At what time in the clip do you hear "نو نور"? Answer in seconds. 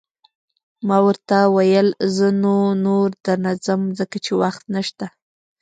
2.41-3.07